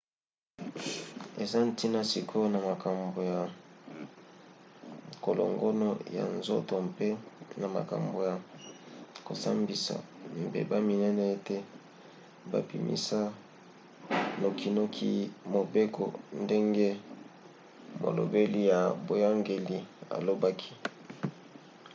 [1.43, 3.41] eza ntina sikoyo na makambo ya
[5.23, 7.07] kolongono ya nzoto mpe
[7.61, 8.35] na makambo ya
[9.25, 9.95] kosambisa
[10.47, 11.57] mbeba minene ete
[12.51, 13.19] babimisa
[14.41, 15.11] nokinoki
[15.53, 16.03] mobeko
[16.43, 16.89] ndenge
[18.01, 19.77] molobeli ya boyangeli
[20.15, 20.71] alobaki